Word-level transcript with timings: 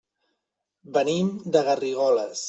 Venim 0.95 1.29
de 1.57 1.63
Garrigoles. 1.69 2.39